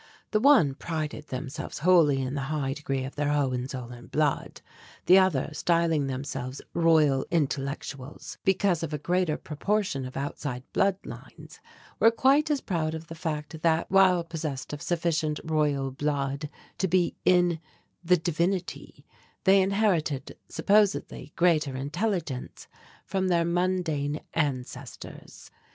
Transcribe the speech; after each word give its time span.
The 0.31 0.39
one 0.39 0.73
prided 0.73 1.27
themselves 1.27 1.77
wholly 1.77 2.23
in 2.23 2.33
the 2.33 2.41
high 2.49 2.73
degree 2.73 3.03
of 3.03 3.13
their 3.13 3.29
Hohenzollern 3.31 4.07
blood; 4.07 4.61
the 5.05 5.19
other, 5.19 5.51
styling 5.53 6.07
themselves 6.07 6.59
"Royal 6.73 7.23
Intellectuals" 7.29 8.39
because 8.43 8.81
of 8.81 8.93
a 8.93 8.97
greater 8.97 9.37
proportion 9.37 10.03
of 10.05 10.17
outside 10.17 10.63
blood 10.73 10.95
lines, 11.05 11.59
were 11.99 12.09
quite 12.09 12.49
as 12.49 12.61
proud 12.61 12.95
of 12.95 13.09
the 13.09 13.13
fact 13.13 13.61
that, 13.61 13.91
while 13.91 14.23
possessed 14.23 14.73
of 14.73 14.81
sufficient 14.81 15.39
royal 15.43 15.91
blood 15.91 16.49
to 16.79 16.87
be 16.87 17.15
in 17.23 17.59
"the 18.03 18.17
divinity," 18.17 19.05
they 19.43 19.61
inherited 19.61 20.35
supposedly 20.49 21.31
greater 21.35 21.75
intelligence 21.75 22.67
from 23.05 23.27
their 23.27 23.45
mundane 23.45 24.19
ancestors. 24.33 25.51